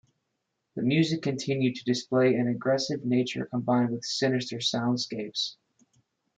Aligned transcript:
The 0.75 0.81
music 0.81 1.21
continued 1.21 1.75
to 1.75 1.83
display 1.83 2.33
an 2.33 2.47
aggressive 2.47 3.05
nature 3.05 3.45
combined 3.45 3.91
with 3.91 4.03
sinister 4.03 4.57
soundscapes. 4.57 5.57